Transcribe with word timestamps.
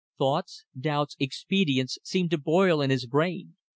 Thoughts, 0.17 0.65
doubts, 0.79 1.15
expedients 1.19 1.99
seemed 2.01 2.31
to 2.31 2.39
boil 2.39 2.81
in 2.81 2.89
his 2.89 3.05
brain. 3.05 3.55